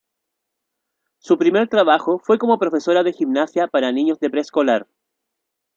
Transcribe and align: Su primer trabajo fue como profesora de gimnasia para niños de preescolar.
Su 1.19 1.37
primer 1.37 1.67
trabajo 1.67 2.17
fue 2.17 2.39
como 2.39 2.57
profesora 2.57 3.03
de 3.03 3.13
gimnasia 3.13 3.67
para 3.67 3.91
niños 3.91 4.19
de 4.19 4.31
preescolar. 4.31 4.87